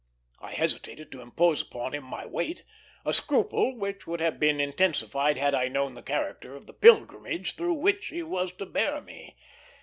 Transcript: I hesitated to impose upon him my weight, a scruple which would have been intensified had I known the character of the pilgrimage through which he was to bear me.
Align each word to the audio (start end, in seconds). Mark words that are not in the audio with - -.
I 0.41 0.53
hesitated 0.53 1.11
to 1.11 1.21
impose 1.21 1.61
upon 1.61 1.93
him 1.93 2.03
my 2.03 2.25
weight, 2.25 2.63
a 3.05 3.13
scruple 3.13 3.77
which 3.77 4.07
would 4.07 4.19
have 4.19 4.39
been 4.39 4.59
intensified 4.59 5.37
had 5.37 5.53
I 5.53 5.67
known 5.67 5.93
the 5.93 6.01
character 6.01 6.55
of 6.55 6.65
the 6.65 6.73
pilgrimage 6.73 7.53
through 7.55 7.73
which 7.75 8.07
he 8.07 8.23
was 8.23 8.51
to 8.53 8.65
bear 8.65 8.99
me. 9.01 9.35